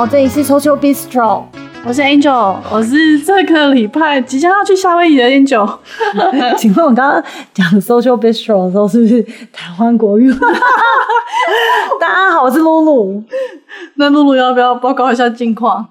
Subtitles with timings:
[0.00, 1.42] 好，这里是 Social Bistro，
[1.84, 5.70] 我是 Angel，我是这个礼拜即将要去夏威夷的 Angel。
[6.56, 10.32] 请问我刚刚讲 Social Bistro 的时候是不是台湾国语？
[12.00, 13.22] 大家好，我是露露。
[13.96, 15.86] 那露露要不要报告一下近况？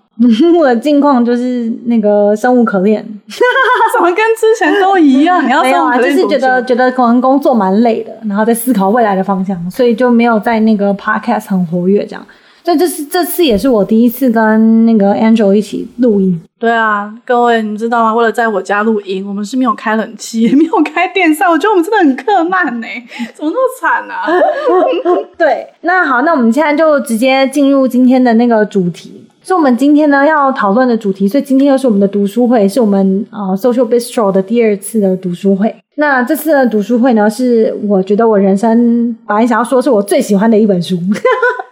[0.57, 3.05] 我的近况就是那个生无可恋，
[3.93, 5.45] 怎么跟之前都一样？
[5.45, 12.25] 你要没有啊，就是觉得觉得可能工作蛮累的，然后在思考未来的方向，所以就没有在那个 Podcast 很活跃这样。
[12.69, 16.39] 所以这是这次也是我第一次跟那个 Angel 一起录音。
[16.59, 18.13] 对啊，各位你知道吗？
[18.13, 21.49] 为了在我家录音，我们是没有开冷气，也 没有开电扇。
[21.49, 22.85] 我觉得我们真的很克难呢，
[23.33, 24.27] 怎么那么惨啊？
[25.35, 29.25] 对，那好，那我们现在就直接进入今天的那个主题。
[29.43, 35.75] 是我们今天呢要讨论的主题，所以今天又是我们的读书会，是我们呃 Social Bistro 的第二次的读书会。
[35.95, 40.95] 那这次的读书会呢，是我觉得我人生本来想要说是我最喜欢的一本书。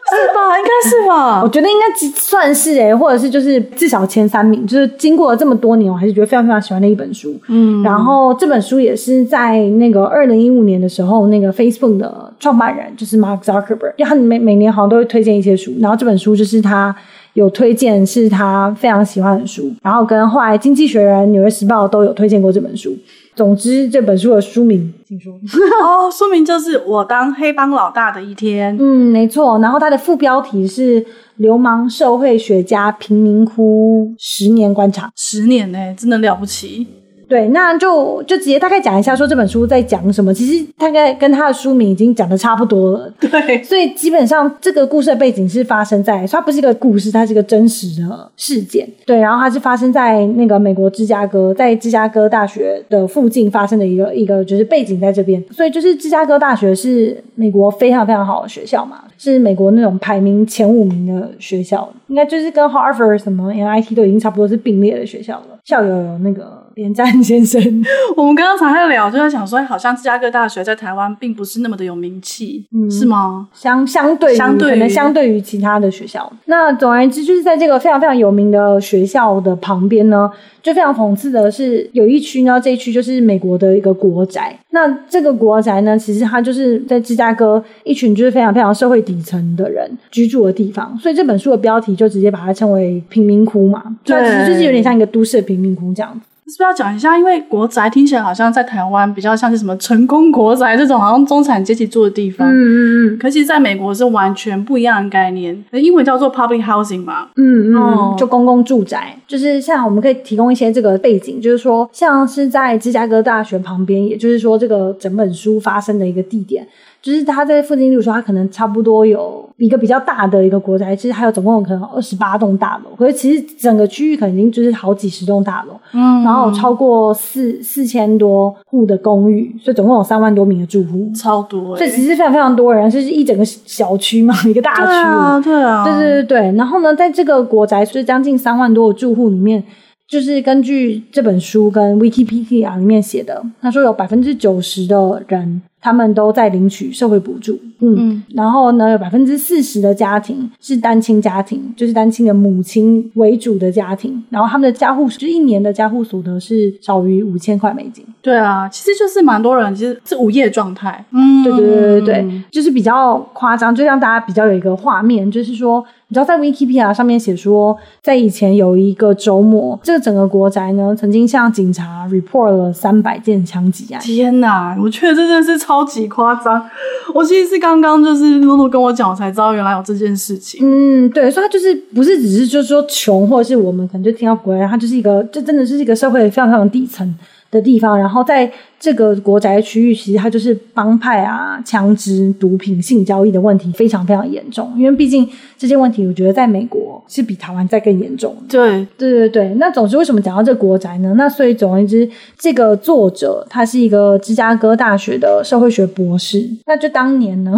[0.09, 0.57] 是吧？
[0.57, 1.41] 应该是吧？
[1.43, 4.65] 我觉得应该算是诶、欸，或者是就是至少前三名。
[4.65, 7.35] 就是经过了这么多年，我还是觉得非常非常喜欢的一本书。
[7.49, 16.95] 嗯，然后这本书也是在那个二零一五年的时候，那个 Facebook 的创办人就是 Mark Zuckerberg，因为他每每年好像都会推荐一些书，然后这本书就是他
[17.33, 19.71] 有推荐，是他非常喜欢的书。
[19.83, 22.95] 然后跟后来《经济学人》、《纽约时报》都有推荐过这本书。
[23.37, 25.31] 总之，这本书的书名，请说。
[25.83, 28.75] 哦，书名就是《我当黑帮老大的一天》。
[28.81, 29.59] 嗯，没错。
[29.59, 30.99] 然后它的副标题是
[31.35, 35.05] 《流氓社会学家贫民窟十年观察》。
[35.15, 36.87] 十年呢，真的了不起。
[37.27, 40.33] 对，那就就直接大概讲一下，说这本书在讲什么。
[40.33, 43.11] 其实大概跟他的书名已经讲的差不多了。
[43.19, 48.87] 对，所以基本上这个故事的背景是发生在，它不是一个故事，它是一个真实的事件。
[49.05, 55.43] 对，然后它是发生在那个美国芝加哥，在芝加哥大学的附近发生的一个一个就是背景在这边。
[55.51, 65.59] 所以就是芝加哥大学是美国非常非常好的学校嘛，是美国那种排名前五名的学校，应该就是跟 Harvard 什么 MIT 都已经差不多是并列的学校了。
[65.65, 66.65] 校友有那个。
[66.77, 67.61] 连战先生，
[68.15, 73.47] 我们刚刚才在聊，就在想说，好像芝加哥大学在台湾并不是那么的有名气，嗯，是吗？
[73.53, 80.29] 相相对，相对可能相对于其他的学校，那总而言之，就是在这个非常非常有名的学校的旁边呢，
[80.61, 84.57] 就非常讽刺的是，有一区呢，这一区就是美国的一个国宅。
[84.71, 96.19] 那这个国宅呢，其实它就是在芝加哥一群就是非常非常社会底层的人居住的地方，所以这本书的标题就直接把它称为贫民窟嘛，对，其实就是有点像一个都市的贫民窟这样子。
[96.47, 97.17] 是不是要讲一下？
[97.17, 102.47] 因为国宅听起来好像在台湾比较像是什么成功国宅这种，好像中产阶级住的地方。
[102.47, 103.17] 嗯嗯嗯。
[103.19, 107.27] 可其实在美国是完全不一样的概念，英文叫做 public housing 嘛。
[107.35, 108.15] 嗯嗯。
[108.17, 116.65] 就公共住宅，就是像我们可以提供一些这个背景，就是说像是在芝加哥大学旁边，也就是说这个整本书发生的一个地点。
[117.01, 136.57] 就是他在附近，例如说，他可能差不多有一个比较大的一个国宅，其实还有总共可能二十八栋大楼，可是其实整个区域肯定就是好几十栋大楼，嗯，然后有超过四四千多户的公寓，所以总共有三万多名的住户，超多，欸，所以其实非常非常多人，就是一整个小区嘛， 一个大区，对啊，对啊，对对对对。
[136.57, 139.63] 然后呢，在这个国宅是将近三万多的住户里面，
[140.07, 145.61] 就是根据这本书跟 Wikipedia 里面写的，他说有百分之九十的人。
[145.79, 158.03] 他们都在领取社会补助，嗯，嗯，然后呢，有百分之四十的家庭是单亲家庭，就是单亲的母亲为主的家庭，然后他们的家户就一年的家户所得是少于五千块美金。
[158.21, 165.85] 对啊，其实就是蛮多人其实是无业状态，嗯，对对对对对，就是比较夸张，就让大家比较有一个画面，就是说。
[166.09, 174.01] 你知道在 Wikipedia 上面写说，在以前有一个周末，这个整个国宅呢，曾经向警察 report 了三百件枪击案。
[174.01, 176.65] 天哪，我觉得这真的是超级夸张。
[177.13, 180.61] 我其实是刚刚就是露露跟我讲，我才知道原来有这件事情。
[180.63, 187.13] 嗯，对，所以他就是不是只是就是说穷，或者是我们可能就听到国宅，他就是一个，这真的是一个社会非常非常底层
[187.51, 188.49] 的地方，然后在。
[188.79, 195.27] 这个国宅区域其实它就是帮派啊、枪支、毒品、性交易的问题非常非常严重，因为毕竟
[195.57, 198.35] 这些问题，我觉得在美国是比台湾在更严重。
[198.47, 199.53] 对，对对对。
[199.55, 201.15] 那总之，为什么讲到这个国宅呢？
[201.17, 202.07] 那所以总而言之，
[202.37, 206.47] 这个作者他是一个芝加哥大学的社会学博士。
[206.67, 207.51] 那就当年呢，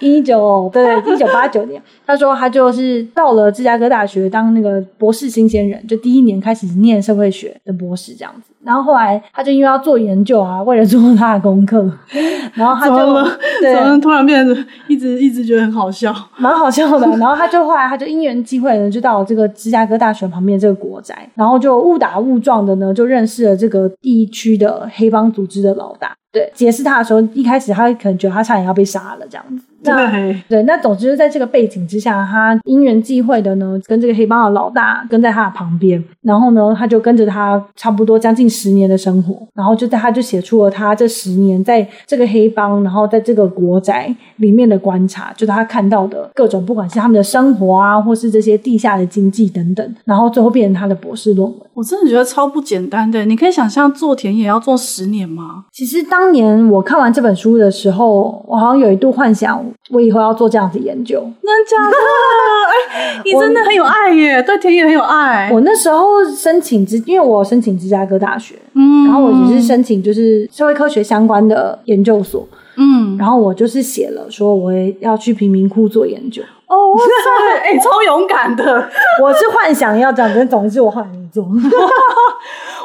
[0.00, 8.52] 一九对一九八九年， 他说他就是到了芝加哥大学当那个博士新鲜人，就第一年开始念社会学的博士这样子。
[8.64, 10.47] 然后后来他就因为要做研究啊。
[10.64, 11.90] 为了做他的功课，
[12.54, 13.24] 然后他就怎么
[13.60, 14.56] 对突然变得
[14.86, 17.06] 一直一直觉得很好笑，蛮好笑的。
[17.18, 26.14] 然后他就后来他就因缘机会呢，就到了这个芝加哥大学旁边这个国宅，然后就误打误撞的呢，就认识了这个地区的黑帮组织的老大。
[26.30, 29.64] 对，解释他的时候，一开始他可能觉得他差点要被杀了这样子。
[29.82, 51.60] 对对，那总之在这个背景之下，他因缘际会的呢，跟这个黑帮的老大跟在他的旁边，然后呢，他就跟着他差不多将近十年的生活，然后就在他就写出了他这十年在这个黑帮，然后在这个国宅里面的观察，就是他看到的各种，不管是他们的生活啊，或是这些地下的经济等等，然后最后变成他的博士论文。
[51.74, 55.64] 我真的觉得超不简单的，你可以想象做田野要做十年吗？
[55.72, 61.20] 其实当年我看完这本书的时候，我好像有一度幻想，我以后要做这样子研究。
[61.20, 61.96] 真的假的？
[62.92, 65.50] 哎，你真的很有爱耶，对田野很有爱。
[65.52, 76.42] 我那时候申请芝，因为我申请芝加哥大学，嗯，然后我也是申请就是社会科学相关的研究所，嗯，然后我就是写了说我也要去贫民窟做研究。
[76.66, 78.62] 哦，哇塞， 哎、欸，超勇敢的！
[79.22, 81.42] 我是幻想要这样，但总之我后来没做。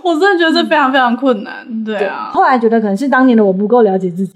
[0.02, 1.54] 我真的觉得这非常非常困难，
[1.84, 2.30] 对啊。
[2.32, 4.34] 对后来觉得可能是当年的我不够了解自己，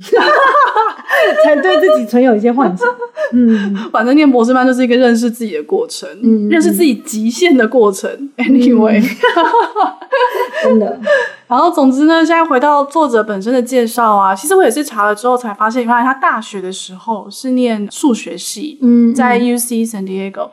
[1.44, 2.88] 才对自己存有一些幻想。
[3.34, 8.10] 嗯，反正念博士班就是一个认识自己的过程，嗯，认识自己极限的过程。
[8.38, 9.04] Anyway，
[10.64, 11.00] 真的。
[11.48, 20.50] 然后，总之呢，现在回到作者本身的介绍啊，其实我也是查了之后才发现，原来他大学的时候是念数学系，嗯，在 UC San Diego。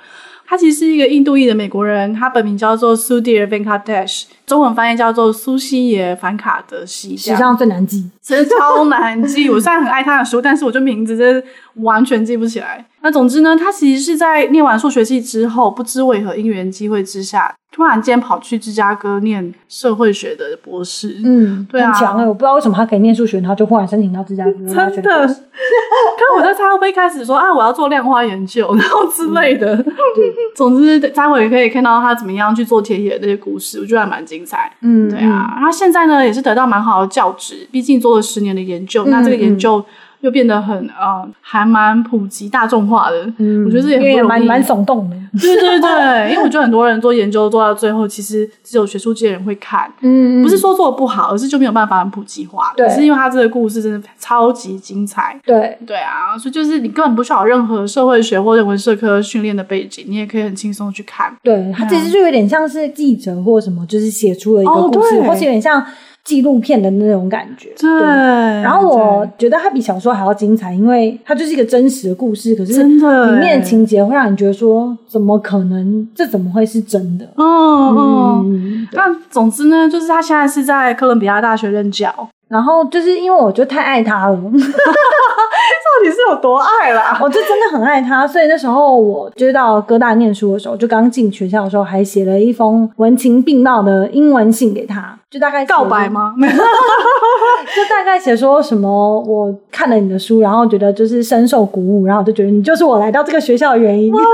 [0.47, 9.49] 他其实是一个印度裔的美国人，他本名叫做 Sudhir Venkatesh，中文翻译叫做苏西耶·凡卡德西，史上最难记，真的超难记。
[9.51, 11.47] 我虽然很爱他的书，但是我就名字真的
[11.77, 12.85] 完全记不起来。
[13.01, 21.21] 那总之呢，他其实是在念完数学系之后，不知为何因缘机会之下，突然间跑去芝加哥念社会学的博士。
[21.23, 22.27] 嗯，对啊，很强哎！
[22.27, 24.53] 我不知道为什么他可以念数学，然后就忽然申请到芝加哥。
[24.67, 25.37] 真的，看
[26.35, 29.75] 我在他会不会一开始说啊，我要做量化研究， 然后之类的。
[29.75, 29.85] 嗯、
[30.57, 34.73] 总之，待会也可以看到他怎么样去做田野的那些故事，我觉得还蛮精彩。
[34.81, 35.57] 嗯，对啊。
[35.61, 39.05] 他现在呢，也是得到蛮好的教职，毕竟做了十年的研究。
[39.05, 39.85] 嗯、那这个研究。
[40.25, 43.31] 又变得很啊、呃，还蛮普及大众化的。
[43.37, 45.17] 嗯，我觉得这也很蛮蛮耸动的。
[45.39, 49.93] 对对对， 因为我觉得很多人做研究做到最后，其实只有学术界人会看。
[50.01, 52.73] 嗯，不是说做的不好，而是就没有办法很普及化。
[52.75, 55.39] 对，是因为他这个故事真的超级精彩。
[55.45, 61.37] 对对啊，所以就是你根本不需要任何社会学或人文社科训练的背景，你也可以很轻松去看。
[61.43, 65.85] 对，他其实就有点像是记者或什么，就是写出了一个故事，哦、或是有点像。
[66.25, 67.91] 纪录片的那种感觉，对。
[67.99, 68.07] 对，
[68.63, 72.55] 然后我觉得它比小说还要精彩，因为它就是一个真实的故事。
[72.55, 76.09] 可是真的，里面的情节会让你觉得说，怎么可能？
[76.15, 77.29] 这怎么会是真的？
[77.37, 78.89] 嗯嗯。
[78.93, 82.13] 那总之呢，就是他现在是在哥伦比亚大学任教。
[82.47, 84.39] 然后就是因为我就太爱他了，
[85.85, 87.19] 到底是有多爱啦？
[87.23, 96.35] 我就真的很爱他，所以那时候我就到哥大念书的时候，就刚进学校的时候，还写了一封文情并茂的英文信给他，就大概告白吗？
[97.75, 104.13] 就大概写说什么，我看了你的书，然后觉得就是深受鼓舞，然后我就觉得你就是我来到这个学校的原因。
[104.13, 104.29] 哇塞！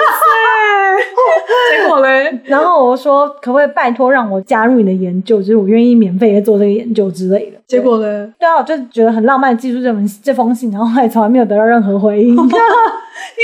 [1.73, 2.41] 结果嘞？
[2.45, 7.59] 然后我说，可不可以拜托让我加入你的研究，就是我愿意免费的做这个研究之类的。
[7.67, 8.33] 结果呢？
[8.39, 12.35] 对啊，我就觉得很浪漫，寄出这封这封信，然后还从来没有得到任何回应。
[12.37, 12.49] 你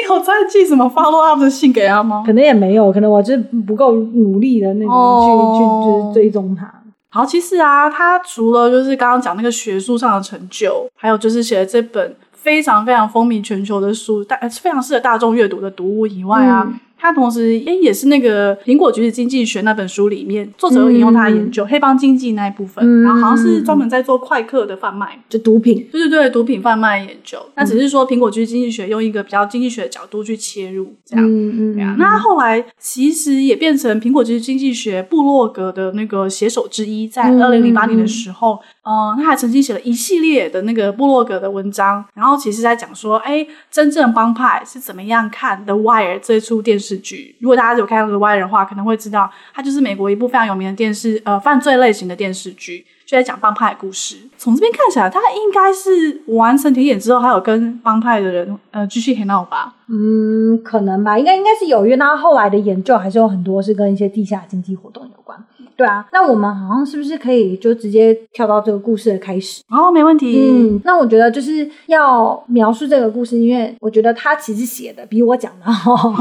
[0.08, 2.22] 有在寄什么 follow up 的信给他吗？
[2.26, 5.24] 可能也没有，可能我就是不够努力的那个、oh.
[5.24, 6.72] 去去就是追踪他。
[7.10, 16.64] 好，其实啊，他除了就是刚刚讲那个学术上的成就，还有就是写了这本非常非常风靡全球的书，大非常适合大众阅读的读物以外啊。
[16.66, 27.38] 嗯他同时诶也是那个《苹果橘子经济学》那本书里面，作者有引用他的研究、嗯、黑帮经济那一部分，嗯、然后好像是专门在做快客的贩卖，就毒品，对对对，毒品贩卖研究。
[27.54, 31.94] 那只是说《苹果橘子经济学》用一个比较经济学的角度去切入，这样，嗯嗯，对啊。
[31.98, 38.54] 那后来其实也变成《苹果橘子经济学》部落格的那个写手之一，在二零零八年的时候。
[38.54, 47.34] 嗯嗯，他还曾经写了一系列的那个部落格的文章，然后其实在讲说，哎，真正帮派是怎么样看《The Wire》这出电视剧。
[47.40, 54.18] 如果大家有看《The Wire》的话，可能会知道，它就是美国一部非常有名的电视，呃，犯罪类型的电视剧，就在讲帮派的故事。
[54.36, 59.74] 从这边看起来，他应该是完成体检之后，还有跟帮派的人，呃，继续黑闹吧？
[59.88, 65.42] 嗯，可能吧，应该应该是有，因为他后来的研究还是有很多是跟一些地下经济活动有关。
[65.76, 69.62] 对啊，那我们好像是不是可以就直接跳到这个故事的开始？
[69.68, 70.36] 哦，没问题。
[70.38, 75.94] 嗯，那我觉得就是要描述这个故事，因为我觉得他其实写的比我讲的好，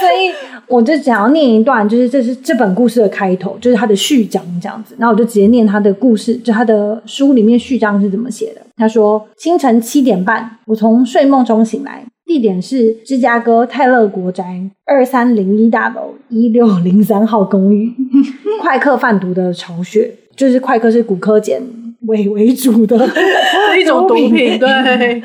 [0.00, 0.32] 所以
[0.66, 4.94] 我就想要念一段，就是这是这本故事的开头，就是他的序章这样子。
[4.98, 8.62] 那我就直接念他的故事，就他的书里面序章是怎么写的。
[8.76, 12.02] 他说：清晨七点半，我从睡梦中醒来。
[12.30, 17.92] 地点是芝加哥泰勒国宅二三零一大楼一六零三号公寓。
[18.62, 21.60] 快克贩毒的巢穴，就是快克是骨科碱
[22.02, 22.96] 为为主的
[23.76, 24.30] 一种毒品。
[24.60, 25.20] 对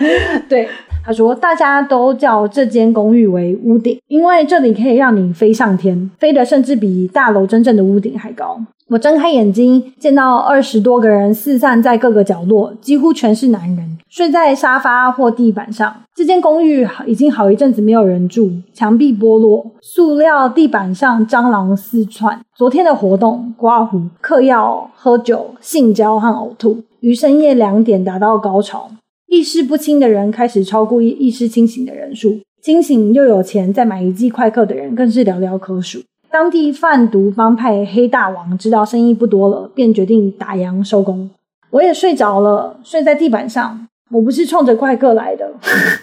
[0.49, 0.67] 对，
[1.05, 8.59] 他说：“大家都叫这间公寓为屋顶，因为这里可以让你飞上天，飞得甚至比大楼真正的屋顶还高。”
[8.89, 15.95] 我睁开眼睛，见到二十多个人四散在各个角落，几乎全是男人，睡在沙发或地板上。
[16.15, 22.39] 这间公寓已经好一阵子没有人住，墙壁剥落，塑料地板上蟑螂四窜。
[22.55, 28.89] 昨天的活动，刮胡、嗑药、喝酒、性交和呕吐，于深夜两点达到高潮。
[29.35, 36.01] 意识不清的人开始超过意识清醒的人数，清醒又有钱再买一剂快克的人更是寥寥可数。
[36.31, 41.29] 当地贩毒帮派黑大王知道生意不多了，便决定打烊收工。
[41.71, 43.85] 我也睡着了，睡在地板上。
[44.09, 45.51] 我不是冲着快克来的，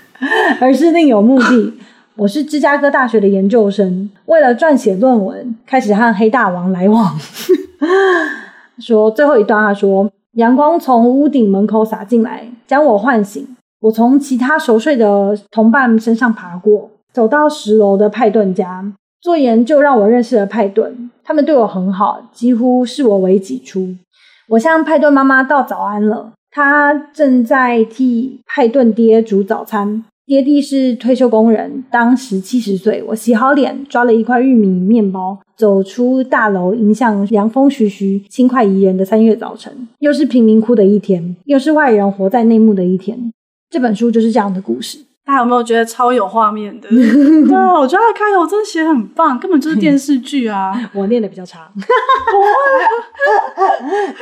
[0.60, 1.72] 而是另有目的。
[2.16, 7.18] 我是芝加哥大学的研究生，为了撰写论文，开始和黑大王来往。
[8.78, 10.10] 说最后一段，他说。
[10.32, 13.46] 阳光从屋顶门口洒进来，将我唤醒。
[13.80, 21.10] 我从其他熟睡的同伴身上爬过，走到十楼的派顿家做研究，让我认识了派顿。
[21.22, 23.94] 他们对我很好，几乎视我为己出。
[24.48, 30.04] 我向派顿妈妈道早安了，她正在替派顿爹煮早餐。
[30.25, 33.02] 爹地是退休工人，当时七十岁。
[33.09, 39.88] 我洗好脸，抓了一块玉米面包，走出大楼，迎向凉风徐徐、轻快宜人的三月早晨。
[39.99, 43.33] 又是贫民窟的一天，又是外人活在内幕的一天。
[43.69, 44.99] 这本书就是这样的故事。
[45.32, 46.86] 大家有没有觉得超有画面的？
[46.92, 50.78] 对啊，我觉得开头真的写很棒，根本就是电视剧啊！
[50.92, 51.70] 我念的比较差。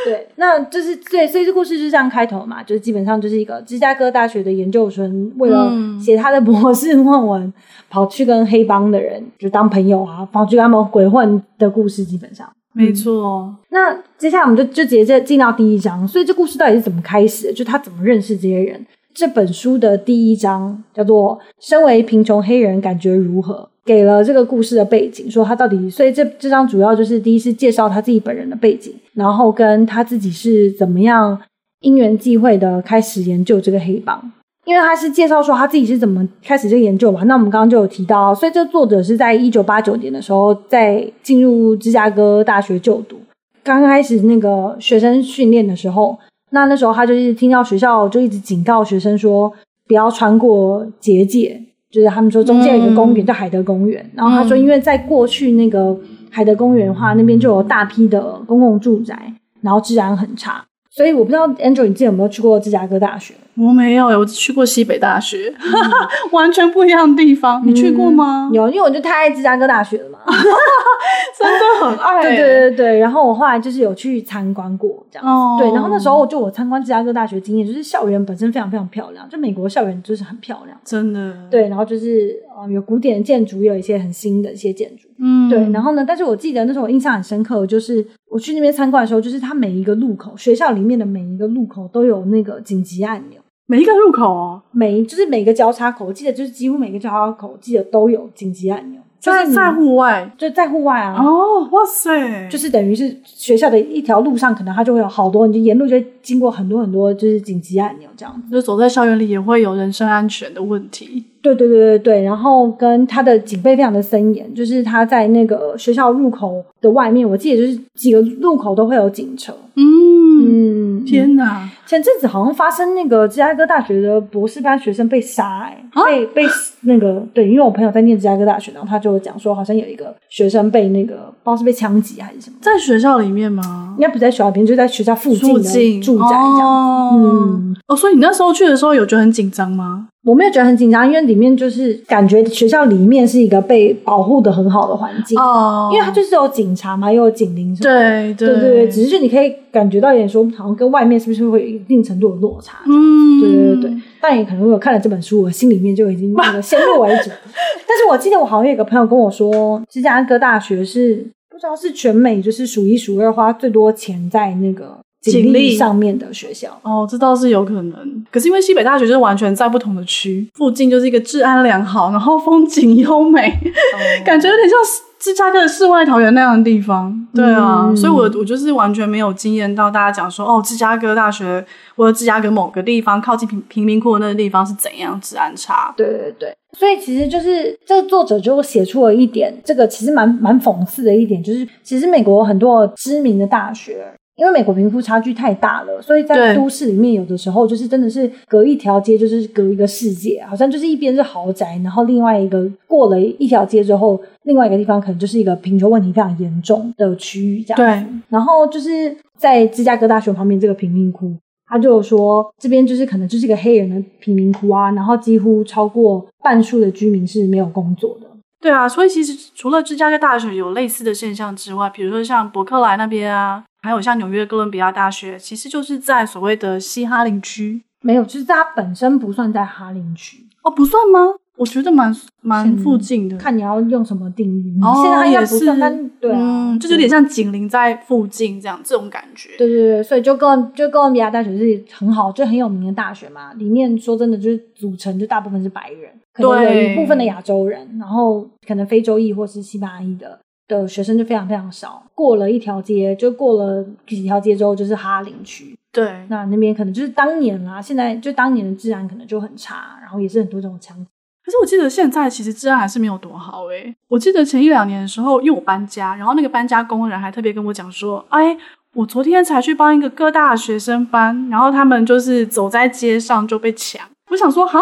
[0.04, 7.52] 对，那就是对，所以这故事就是这样开头嘛，就是基本上就是一个芝加哥大学的研究生为了写他的博士论文，嗯、
[7.88, 13.56] 跑去跟黑帮的人就当朋友啊，跑去跟他们鬼混的故事，基本上没错、嗯。
[13.70, 17.52] 那接下来我们就就直接进到第一章，所以这故事到底是怎么开始的？
[17.52, 18.86] 就他怎么认识这些人？
[19.20, 25.90] 这本书的第一章叫做“身为贫穷黑人感觉如何”，给了这个故事的背景，说他到底……
[25.90, 31.38] 所以这这章主要就是第一是介绍他自己本人的背景，然后跟他自己是怎么样
[31.82, 34.32] 因缘际会的开始研究这个黑帮。
[34.64, 37.22] 因为他是介绍说他自己是怎么开始这个研究嘛。
[37.24, 43.18] 那我们刚刚就有提到，所以这作者是在一九八九年的时候在进入芝加哥大学就读，
[43.62, 46.18] 刚开始那个学生训练的时候。
[46.50, 49.52] 那那时候他就一直听到学校就一直警告学生说
[49.86, 55.96] 不要穿过结界，就是他们说中间有一个公园叫海德公园，然后他说因为在过去那个
[56.30, 60.64] 海德公园的话，那边就有大批的公共住宅，然后治安很差。
[60.90, 63.34] 所以我不知道 Andrew 你之前有没有去过芝加哥大学？
[63.60, 65.68] 我没有，我只去过西北大学，嗯、
[66.32, 67.60] 完全不一样的地方。
[67.66, 68.48] 你去过吗？
[68.50, 70.18] 嗯、有，因为我就太爱芝加哥大学了嘛，
[71.38, 72.22] 真的很爱。
[72.22, 75.30] 对对对对，然后我后来就是有去参观过这样子。
[75.30, 81.34] 哦、对，然后那时候我就我参观芝加哥大学经验，就是校园本身非常非常漂亮，就美国校园就是很漂亮，真的。
[81.50, 85.08] 对，然后就是嗯有古典的建筑，也有一些很新的一些建筑。
[85.18, 93.38] 嗯，对，然后呢，但是我记得那时候我印象很深刻，就是我去那边参观的时候，就是它每一个路口，学校里面的每一个路口都有那个紧急按钮。
[93.70, 99.00] 每一个入口哦，每就是每个交叉口，我记得就是几乎每个交叉口，记得都有紧急按钮。
[99.20, 101.14] 在在户外，就在户外啊！
[101.22, 108.50] 哦，哇塞，就是等于是学校的一条路上，可能它就会有好多，你就沿路就会经过很多很多，就是紧急按钮这样子。
[108.50, 111.22] 就走在校园里也会有人身安全的问题。
[111.42, 119.54] 对对对对对，然后跟它的警备非常的森严，就是它在那个学校入口的外面，我记得就是几个路口都会有警车。
[119.80, 121.68] 嗯，嗯，天哪！
[121.86, 126.42] 前阵子好像发生那个芝加哥大学的博士班学生被杀，欸，哎、啊，被被
[126.82, 133.96] 那个对，因为我朋友在念芝加哥大学，然后他就讲说，好像有一个学生被那个不知道是被枪击还是什么，在学校里面吗？
[133.98, 136.66] 应该不在学校里面，就在学校附近的住宅这样。
[136.66, 137.10] 哦。
[137.14, 140.06] 嗯，哦，所以你那时候去的时候有觉得很紧张吗？
[140.22, 148.48] 我没有觉得很紧张，因为里面就是感觉学校里面是一个被保护的很好的环境哦，因为它就是有警察嘛，又有警铃什么的，对对。
[148.48, 152.78] 对对，只是就你可以感觉到一点说，好像跟外面是不是会有一定程度的落差？
[152.86, 154.02] 嗯，对对对对。
[154.20, 157.30] 但也可能我有看了这本书，我心里面就已经那个先入为主。
[157.86, 161.16] 但是我记得我好像有个朋友跟我说，芝加哥大学是
[161.50, 164.98] 不知道是全美就是数一数二花最多钱在那个。
[165.20, 168.24] 警力上面的学校哦，这倒是有可能。
[168.32, 174.78] 可是因为西北大学就是完全在不同的区，附近就是一个治安良好，然后风景优美，哦、 感觉有点像
[175.20, 177.14] 芝加哥的世外桃源那样的地方。
[177.34, 185.92] 对啊，嗯、所以我我就是完全没有经验到大家讲说哦，芝加哥大学或者芝加哥某个地方靠近贫贫民窟的那个地方是怎样治安差。
[185.96, 194.06] 对对对，所以其实就是这个作者就写出了一点，这个其实蛮蛮讽刺的一点，就是其实美国很多知名的大学。
[194.36, 207.76] 因为美国贫富差距太大了，所以在都市里面有的时候就是真的是隔一条街就是隔一个世界，好像就是一边是豪宅，然后另外一个过了一条街之后，另外一个地方可能就是一个贫穷问题非常严重的区域这样。
[207.76, 211.34] 对，然后就是在芝加哥大学旁边这个贫民窟，
[211.66, 218.26] 他就有说这边就是可能就是一个黑人的贫民窟啊，然后几乎超过半数的居民是没有工作的。
[218.58, 223.64] 对啊，所以其实除了芝加哥大学有类似的现象之外，比如说像伯克莱那边啊。
[223.82, 227.82] 还有像纽约哥伦比亚大学，其实就是在所谓的西哈林区。
[228.02, 231.34] 没有，就是它本身不算在哈林区哦，不算吗？
[231.56, 232.10] 我觉得蛮
[232.40, 234.78] 蛮附近的，看你要用什么定义。
[234.82, 239.50] 哦，现在应该不算，但对啊，嗯，就有点像紧邻在附近这样这种感觉。
[239.58, 243.52] 对对对，所以就哥就哥伦比亚大学是很好，就很有名的大学嘛。
[243.58, 250.38] 里面说真的，就是组成就大部分是白人，可能有一部分的亚洲人，然后可能非洲裔或是西班牙裔的。
[250.78, 255.76] 的学生就非常非常少，过了一条街，就过了几条街之后就是哈林区。
[255.92, 260.96] 对，那那边可能就是当年啦，现在就当年的治安可能就很差，然后也是很多这种枪。
[261.44, 263.96] 可是我记得现在其实治安还是没有多好诶、欸。
[264.08, 268.56] 我记得前一两年的时候，因为我搬家，然后那个搬家工人还特别跟我讲说：“哎，
[268.94, 274.78] 我昨天才去帮一个哥大的学生搬，然后他们就是走在街上就被抢。”我想说：“哈，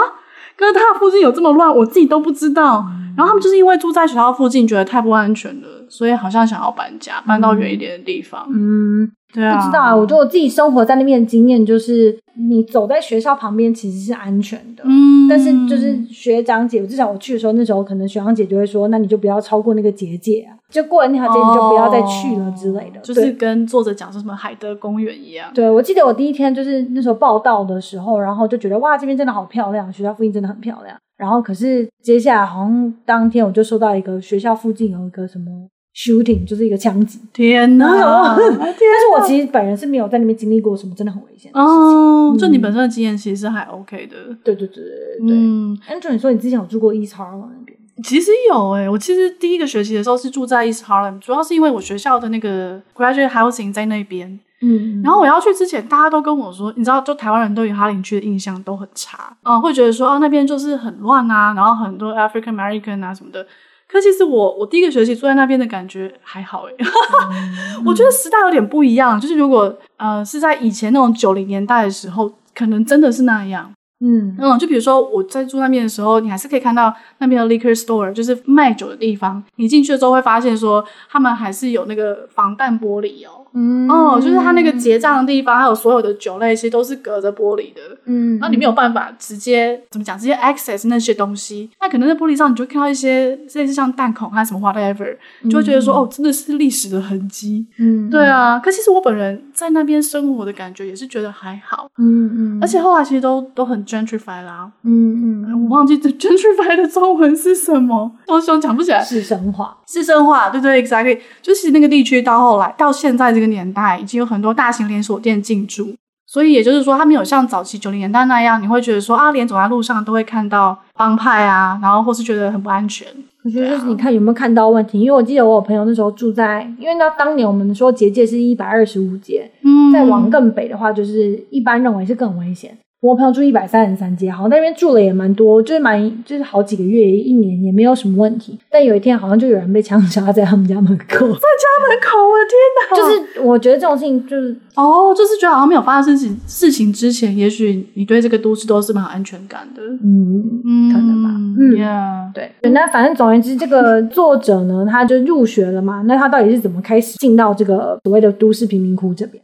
[0.57, 2.85] 哥大附近有这么乱，我自己都不知道。
[2.91, 5.78] 嗯”然后他们就是因为住在学校附近，觉得太不安全了。
[5.89, 8.49] 所以好像想要搬家，搬到远一点的地方。
[8.53, 9.95] 嗯，对啊，不知道啊。
[9.95, 14.83] 我觉得我自己生活在那边的经验就是，你走在学校旁边其实是安全的。
[14.87, 23.01] 嗯，但是就是学长姐，至少我去的时候，那时候可能学长姐就会说，那你就不要超过那个结界啊，就过了那条街你就不要再去了之类的。
[23.01, 25.51] 哦，就是跟作者讲说什么海德公园一样。
[25.55, 30.97] 对，我记得我第一天就是那时候报道的时候，然后就觉得哇，这边真的好漂亮，学校附近真的很漂亮。
[31.17, 35.69] 然后可是接下来好像当天我就收到一个学校附近有一个什么。
[35.99, 38.37] Shooting 就是一个枪击，天哪！
[38.39, 41.75] 但是我其实本人是没有在那边经历过什么真的很危险的事情。
[41.75, 44.15] 哦，就你本身的经验其实是还 OK 的。
[44.45, 45.37] 对对对对对。
[45.37, 47.77] 嗯，Andrew，你说你之前有住过 East Harlem 那边？
[48.05, 54.39] 其实有诶、欸，我其实第一个学期的时候是住在 East Harlem，主要是因为我学校的那个 graduate housing 在那边。
[54.61, 63.45] 嗯，然后我要去之前，大家都跟我说，你知道，就台湾人对于哈林区的印象都很差，嗯，会觉得说啊那边就是很乱啊，然后很多 African American 啊什么的。
[63.91, 73.73] 可其实我我第一个学期坐在那边的感觉还好诶、嗯、 我觉得时代有点不一样，就是如果呃是在以前那种九零年代的时候，可能真的是那样。
[74.01, 79.43] 嗯嗯，就比如说我在住那边的时候，你还是可以看到那边的 liquor store，就是卖酒的地方。
[79.57, 83.38] 你进去的时候会发现说，他们还是有那个防弹玻璃哦。
[83.55, 87.81] 嗯哦，就是他那个结账的地方，还有所有的酒类，其实都是隔着玻璃的。
[88.05, 91.71] 嗯，那你没有办法直接怎么讲，直接 access 那些东西。
[91.81, 97.67] 那可能在玻璃上，你就看到一些类似像弹孔还是什么 whatever，你就会觉得说，哦，真的是历史的痕迹。
[97.79, 98.59] 嗯，对啊。
[98.59, 101.91] 可其实我本人在那边生活的感觉也是觉得还好。
[101.99, 102.59] 嗯嗯。
[102.61, 104.71] 而且后来其实都都很 gentrify 啦。
[104.85, 105.65] 嗯嗯。
[105.65, 109.03] 我忘记 gentrify 的中文是什么，我想讲不起来。
[109.03, 109.77] 是生化。
[109.87, 111.19] 是生化，对对，exactly。
[111.41, 115.95] 就是那个地区到后来到现在这个年代，已经有很多大型连锁店进驻，
[116.27, 123.07] 所以也就是说，它没有像早期九零年代那样，你会觉得说啊，连走在路上都会看到帮派啊，然后或是觉得很不安全。
[123.45, 132.77] 我觉得就是你看有没有看到问题，因为我记得我有朋友那时候住在，因为那当年我们说结界是一百二十五节，嗯，再往更北的话，就是一般认为是更危险。
[133.01, 138.59] 我朋友住一百三十三街，好像那边住了也蛮多，就是蛮就是好几个月，一年也没有什么问题。
[138.69, 142.97] 但有一天，好像就有人被枪杀在他们家门口， 在家门口，我的天哪！
[142.97, 152.51] 就是我觉得这种事情就是哦，就是觉得好像没有发生事情事情之前，也许你对这个都市都是蛮有安全感的，嗯嗯，可能吧，嗯.对。
[152.71, 156.03] 那反正总而言之，这个作者呢，他就入学了嘛。
[156.07, 159.41] 那他到底是怎么开始进到这个所谓的都市贫民窟这边？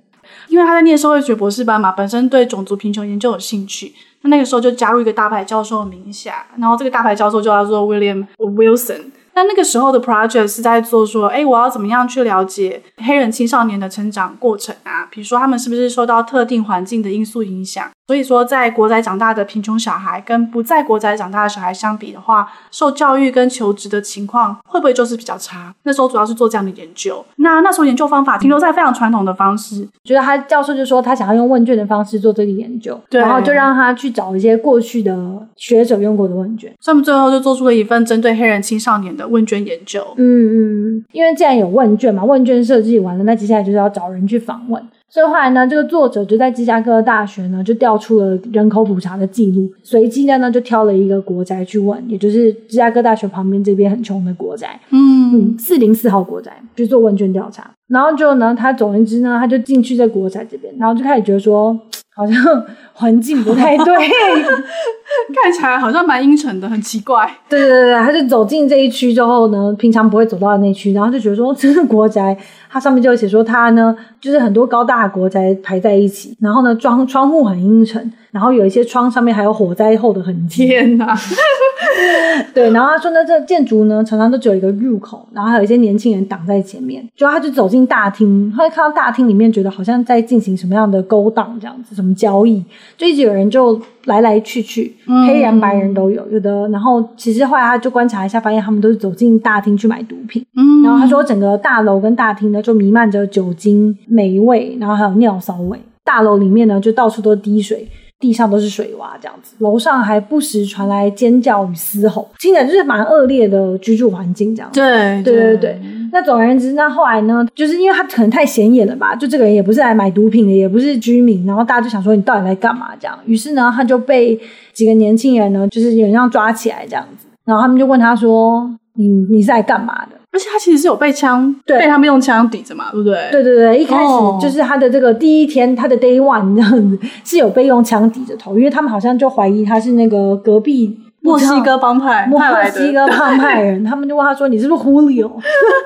[0.49, 9.11] 因为他在念社会学博士班嘛，本身对种族贫穷研究有兴趣，那那个时候就加入一个大牌教授的名下，然后这个大牌教授就叫做 William Wilson。
[9.37, 15.09] 那那个时候的 project 是在做说，哎，我要怎么样去了解黑人青少年的成长过程啊？
[15.11, 17.91] 比如说他们是不是受到特定环境的因素影响？
[18.07, 25.75] 所以说，在国宅长大的贫穷小孩跟不在国宅长大的小孩相比的话，受教育跟求职的情况会不会就是比较差？
[25.85, 27.25] 那时候主要是做这样的研究。
[27.37, 35.17] 那那时候研究方法停留在非常传统的方式，觉得他教授就说他想要用问卷的方式做这个研究，对，然后就让他去找一些过去的
[35.57, 40.05] 学者用过的问卷，所以我们最后就做出了一份针对黑人青少年的问卷研究。
[40.19, 44.87] 嗯嗯，因为既然有问卷嘛，问卷设计完了，那接下来就是要找人去访问。
[45.15, 61.79] 所以后来呢，这个作者就在芝加哥大学呢，就调出了人口普查的记录，随机的呢就挑了一个国宅去问，也就是芝加哥大学旁边这边很穷的国宅，嗯，四零四号国宅去做问卷调查，然后就呢，他总而言之呢，他就进去这国宅这边，然后就开始觉得说。
[62.17, 63.85] 好像环境不太对，
[65.43, 67.29] 看起来好像蛮阴沉的，很奇怪。
[67.49, 72.37] 对对对，他就走进这一区之后呢，平常不会走到的那区，然后就觉得说，这是国宅，
[72.71, 80.67] 它上面就写说它呢，就是很多高大的国宅排在一起，然后呢，窗窗户很阴沉，然后有一些窗上面还有火灾后的痕迹。
[80.67, 81.17] 天哪！
[82.53, 87.09] 对，然后他说呢，这建筑呢常常都只有一个入口，然后还有一些年轻人挡在前面。
[87.17, 92.65] 就他就走进大厅，他就看到大厅里面，觉得好像在进行什么样的勾当这样子，什么交易，
[92.97, 96.69] 就一直有人就来来去去，嗯、黑人白人都有，有的。
[96.71, 100.45] 然后其实后来他就观察一下，发现他们都是走进大厅去买毒品。
[100.57, 105.79] 嗯，然后他说整个大楼跟大厅呢就弥漫着酒精霉味，然后还有尿骚味。
[106.03, 107.87] 大楼里面呢就到处都滴水。
[108.21, 114.81] 地上都是水洼，这样子，楼上还不时传来尖叫与嘶吼，听起来就是蛮恶劣的居住环境，这样子。
[114.81, 115.81] 对对对对。
[116.13, 123.19] 那总而言之，那后来呢，就是因为他可能太显眼了吧，就这个人也不是来买毒品的，也不是居民，然后大家就想说你到底来干嘛这样。
[123.27, 124.41] 于是呢，他就被
[124.73, 133.29] 几个年轻人呢，就是有人要抓起来这样子，然后他们就问他说：“你你是来干嘛的？”而且他其实是有被枪，对被他们用枪抵着嘛，对不对？
[133.31, 145.31] 对对对，一开始就是他的这个第一天，他的 day one 这样子是有被用枪抵着头，因为他们好像就怀疑他是那个隔壁墨西哥帮派墨西哥帮派人，他们就问他说：“你是不是 Julio？”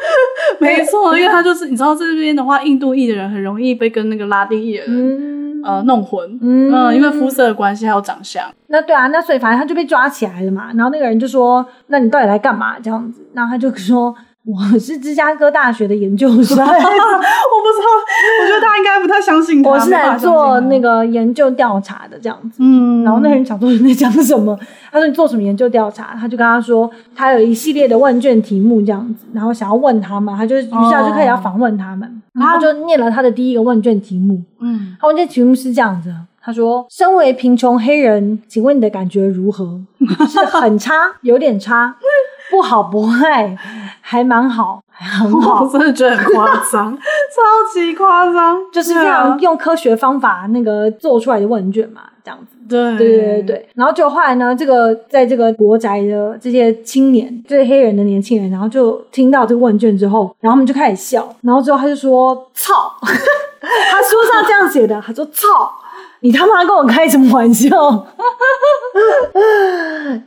[0.59, 8.45] 没错，因为他就是你知道这边的话，印度裔的人很容易被跟那个拉丁裔人、嗯、呃弄混，嗯，嗯，因为肤色的关系还有长相。
[8.69, 10.71] 那对啊，那所以反正他就被抓起来了嘛。
[10.75, 14.15] 然后那个人就说：“那你到底来干嘛？”这样子，然后他就说。
[14.49, 17.87] 我是芝加哥大学的研究生， 我不知道，
[18.41, 19.69] 我觉得大家应该不太相信他。
[19.69, 24.59] 我是来做那个研究调查的这样子，嗯，然后那个人想说你在讲什么？
[24.91, 26.17] 他说你做什么研究调查？
[26.19, 39.79] 他就跟他说他有一系列的问卷题目这样子，然后想要问他们，他就于是他就开始要访问他们，然后就念了他的第一个问卷题目，嗯，他问卷题目是这样子，他说：身为贫穷黑人，请问你的感觉如何？
[40.27, 41.95] 是很差，有点差。
[42.51, 43.57] 不好不坏，
[44.01, 45.65] 还蛮好，还很好。
[45.65, 52.57] 我真的觉得很夸张， 超级夸张，就是这样用科学方法那个做出来的问卷嘛，这样子。
[52.69, 53.69] 对对对对对。
[53.75, 62.73] 然后就后来呢，这个在这个国宅的这些青年，这些黑人的年轻人，然后就听到这个问卷之后，然后他们就开始笑，然后之后他就说：“操！”
[63.61, 65.49] 他书上这样写的，他说：“操！”
[66.21, 67.69] 你他妈跟我开什么玩笑？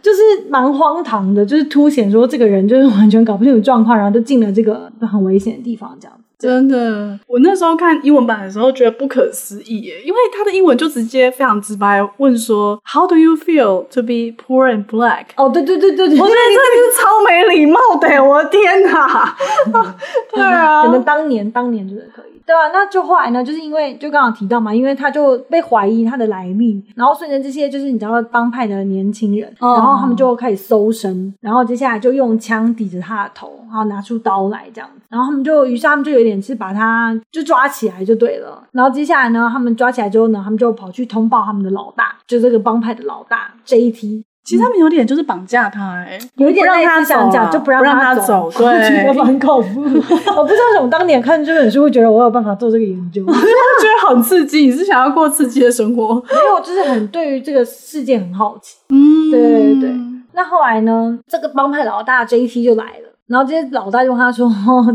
[0.01, 6.23] 就是蛮荒唐的，就是凸显说这个人就是完全搞不清楚状况，然后就进了这个很危险的地方，这样子。
[6.39, 19.37] 真的，我那时候看英文版的时候觉得不可思议耶，因为他的英文就直接非常直白问说：“How do you feel to be poor and black？” 哦，对对对对对，我觉得这是超没礼貌的，我的天哪！
[20.33, 22.30] 对啊，可能当年当年就是可以。
[22.45, 44.23] 对啊，那就后来呢，就是因为就刚刚提到嘛，因为他就被怀疑他的来历，然后顺着这些就是你知道帮派的年轻人，嗯、然后他们就开始搜身，然后接下来就用枪抵着他的头，然后拿出刀来这样子，然后他们就于是他们就有点是把他就抓起来就对了，然后接下来呢，他们抓起来之后呢，他们就跑去通报他们的老大，就这个帮派的老大 JT。
[44.43, 48.65] 其实他们有点就是绑架他，哎，有一点让他想讲，就不让他走， 对，
[49.07, 49.81] 我觉得蛮恐怖。
[49.85, 54.61] 我不知道为什么当年看这本书会觉得我有办法做这个研究， 我觉得很刺激。
[54.61, 56.15] 你是想要过刺激的生活？
[56.15, 58.77] 没有，就是很对于这个世界很好奇。
[58.89, 59.91] 嗯，对对对。
[60.33, 64.49] 那后来呢，这个帮派老大 JT 就来了，然后这些老大就问他说：“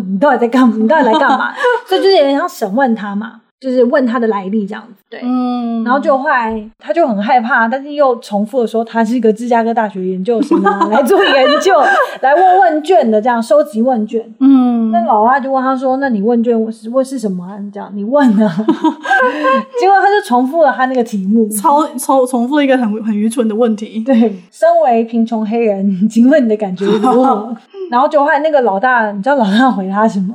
[0.09, 0.75] 你到底在干嘛？
[0.77, 1.53] 你到底来干嘛？”
[1.87, 3.41] 所以就是有点像审问他嘛。
[3.59, 11.73] 就是问他的来历这样子，对，嗯，然后就后来他就很害怕，但是又重复的说他是一个芝加哥大学研究生啊， 来做研究，
[12.21, 17.57] 来问问卷的这样收集问卷，嗯，那老外就问他说，那你问卷是问是什么啊？
[17.73, 18.47] 这样你问呢？
[19.81, 24.15] 结果他就重复了他那个题目，超超重复了一个很很愚蠢的问题，对，
[24.51, 27.57] 身为贫穷黑人，请问你的感觉如何？
[27.91, 30.35] 然后就后来那个老大，你知道老大回他什么？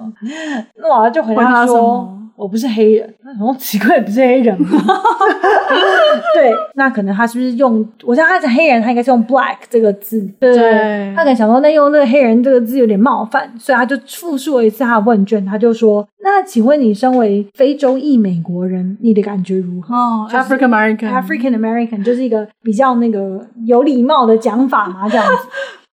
[0.77, 2.17] 那老大就回他说。
[2.35, 4.67] 我不是黑人，那什么奇怪，不是黑人吗？
[6.33, 7.87] 对，那可能他是不是用？
[8.03, 10.19] 我想他是黑人，他应该是用 black 这个字。
[10.39, 15.45] 对，对他可能想说，那用那个黑人这个字有点冒犯，所以他就复述了一次他的问卷。
[15.45, 25.47] 他就说：“那请问你身为非洲裔美国人，你的感觉如何？”哦，African American，African American 就是一个比较那个有礼貌的讲法嘛，这样子。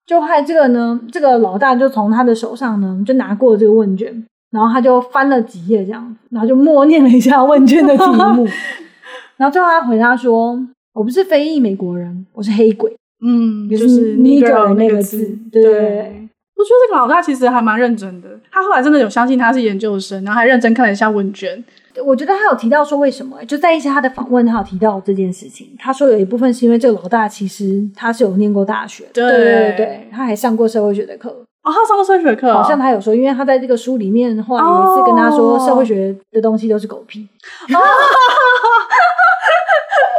[0.05, 4.25] 就害这个呢，这个老大就从他的手上呢就拿过了这个问卷。
[4.53, 8.03] 然后他就翻了几页这样子，然后就默念了一下问卷的题
[8.35, 8.47] 目，
[9.35, 10.57] 然后最后他回答说
[10.93, 15.63] ：“我不是非裔美国人，我是黑鬼。”嗯，就就是 Negro 那个字，字，对。
[15.63, 16.19] 对
[16.55, 21.61] 我觉得这个老大其实还蛮认真的，他后来真的有相信他是研究生，然后还认真看了一下问卷。
[22.05, 25.67] 我觉得他有提到说为什么，就在一些他的访问，他有提到这件事情。
[25.77, 31.35] 他说有一部分是因为这个老大其实他是有念过大学，对对对对，他还上过社会学的课。
[31.63, 37.27] 哦，他上过社会学课，哦，好像他有说，因为他在这个书里面的话有一次跟他说，社会学的东西都是狗屁。
[37.73, 37.79] 哦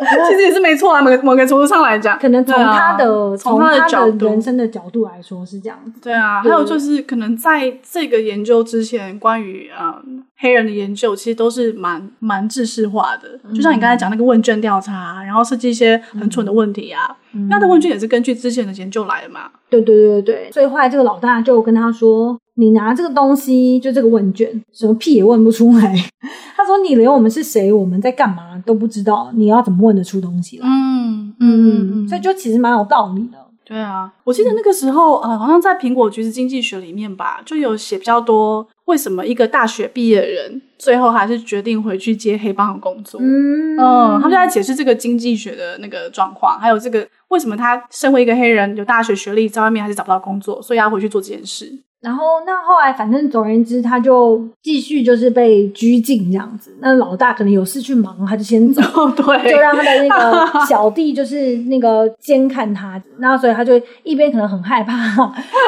[0.04, 6.00] 其实也是没错啊，某个某个程度上来讲，可能从他的从、啊、他，他的人生的角度来说是这样子。
[6.02, 13.38] 对啊，还有就是可能在这个研究之前，关于嗯黑人的研究，其实都是蛮蛮制式化的。
[13.54, 19.50] 就像你刚才讲那个问卷调查，然后设计一些很蠢的问题啊，嗯、那的问卷也是根据之前的研究来的嘛。
[19.70, 22.38] 对对对对，所以后来这个老大就跟他说。
[22.56, 25.94] 你拿这个东西，就这个问卷，什么屁也问不出来。
[26.56, 33.38] 他说：“你连我们是谁，我们在干嘛都不知道，你要怎么问得出东西来？”嗯嗯嗯，所以就其实蛮有道理的。
[33.66, 43.18] 对啊，我记得那个时候，呃，好像在《苹果橘子经济学》里面吧，就有写比较多，为什么一个大学毕业的人最后还是决定回去接黑帮的工作？
[43.22, 51.72] 嗯嗯，他们就在解释这个经济学的那个状况，还有这个为什么他身为一个黑人，有大学学历，在外面还是找不到工作，所以要回去做这件事。
[52.04, 56.70] 然后，那后来反正总而言之，他就继续就是被拘禁这样子。
[56.80, 63.02] 那老大可能有事去忙，他就先走，哦、对，就让他的那个 小弟就是那个监看他。
[63.18, 64.94] 然后，所以他就一边可能很害怕，